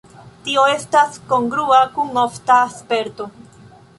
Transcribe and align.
Tio 0.45 0.61
estas 0.75 1.19
kongrua 1.33 1.83
kun 1.97 2.19
ofta 2.23 2.57
sperto. 2.79 3.31